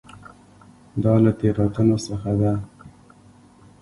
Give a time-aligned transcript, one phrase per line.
[1.03, 2.53] دا له تېروتنو څخه ده.